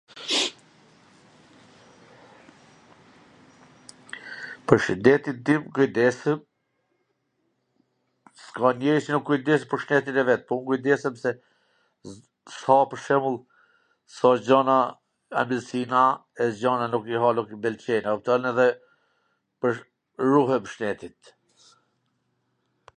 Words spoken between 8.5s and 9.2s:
ka njeri qw